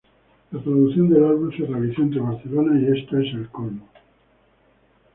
[0.49, 3.87] La producción del álbum se realizó entre Barcelona y Estocolmo.